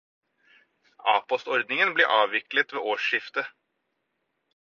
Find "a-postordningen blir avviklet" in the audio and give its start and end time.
1.13-2.73